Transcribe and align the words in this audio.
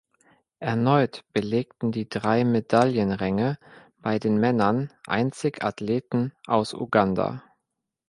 Erneut 0.57 1.23
belegten 1.31 1.91
die 1.91 2.09
drei 2.09 2.43
Medaillenränge 2.43 3.59
bei 3.99 4.17
den 4.17 4.39
Männern 4.39 4.91
einzig 5.05 5.63
Athleten 5.63 6.33
aus 6.47 6.73
Uganda. 6.73 7.43